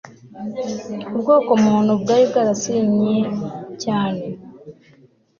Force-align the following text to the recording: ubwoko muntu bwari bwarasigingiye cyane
ubwoko 1.11 1.51
muntu 1.65 1.91
bwari 2.01 2.23
bwarasigingiye 2.29 3.23
cyane 3.83 4.23